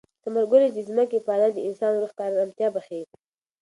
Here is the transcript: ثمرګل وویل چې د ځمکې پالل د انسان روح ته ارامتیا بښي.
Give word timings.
ثمرګل 0.23 0.61
وویل 0.61 0.71
چې 0.75 0.81
د 0.83 0.87
ځمکې 0.89 1.23
پالل 1.27 1.51
د 1.53 1.59
انسان 1.67 1.91
روح 2.01 2.11
ته 2.17 2.21
ارامتیا 2.27 2.67
بښي. 2.73 3.01